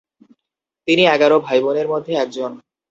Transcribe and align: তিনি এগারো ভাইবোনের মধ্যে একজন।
তিনি 0.87 1.03
এগারো 1.07 1.37
ভাইবোনের 1.39 1.87
মধ্যে 1.87 2.13
একজন। 2.15 2.51